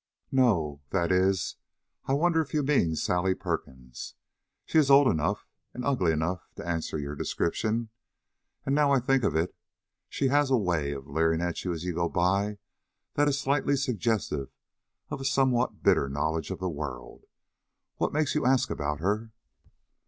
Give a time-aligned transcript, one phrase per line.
[0.31, 1.57] "No; that is,
[2.05, 4.15] I wonder if you mean Sally Perkins.
[4.65, 7.89] She is old enough and ugly enough to answer your description;
[8.65, 9.53] and, now I think of it,
[10.09, 12.57] she has a way of leering at you as you go by
[13.13, 14.49] that is slightly suggestive
[15.11, 17.25] of a somewhat bitter knowledge of the world.
[17.97, 19.29] What makes you ask about her?"